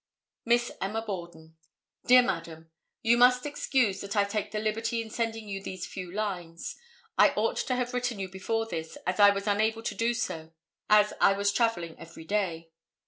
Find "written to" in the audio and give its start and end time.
7.93-8.23